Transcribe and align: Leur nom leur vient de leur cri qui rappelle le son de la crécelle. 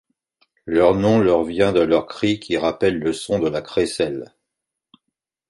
Leur 0.65 0.95
nom 0.95 1.19
leur 1.19 1.43
vient 1.43 1.73
de 1.73 1.79
leur 1.81 2.07
cri 2.07 2.39
qui 2.39 2.57
rappelle 2.57 2.97
le 2.97 3.13
son 3.13 3.37
de 3.37 3.47
la 3.49 3.61
crécelle. 3.61 4.33